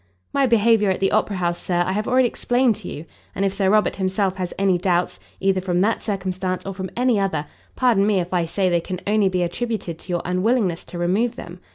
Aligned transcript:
"My 0.33 0.47
behaviour 0.47 0.89
at 0.89 0.99
the 0.99 1.11
Opera 1.11 1.35
house, 1.35 1.59
Sir, 1.61 1.83
I 1.85 1.91
have 1.91 2.07
already 2.07 2.27
explained 2.27 2.75
to 2.77 2.87
you; 2.87 3.05
and 3.35 3.45
if 3.45 3.53
Sir 3.53 3.69
Robert 3.69 3.97
himself 3.97 4.37
has 4.37 4.51
any 4.57 4.79
doubts, 4.79 5.19
either 5.39 5.61
from 5.61 5.81
that 5.81 6.01
circumstance 6.01 6.65
or 6.65 6.73
from 6.73 6.89
any 6.97 7.19
other, 7.19 7.45
pardon 7.75 8.07
me 8.07 8.19
if 8.19 8.33
I 8.33 8.47
say 8.47 8.67
they 8.67 8.81
can 8.81 8.99
only 9.05 9.29
be 9.29 9.43
attributed 9.43 9.99
to 9.99 10.09
your 10.09 10.23
unwillingness 10.25 10.85
to 10.85 10.97
remove 10.97 11.35
them. 11.35 11.59